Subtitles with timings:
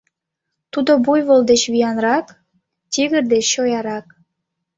[0.71, 2.27] Тудо буйвол деч виянрак,
[2.91, 4.07] тигр деч чоярак